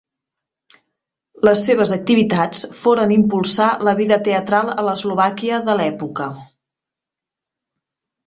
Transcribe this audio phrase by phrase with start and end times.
[1.47, 6.31] Les seves activitats foren impulsar la vida teatral a l'Eslovàquia de l'època.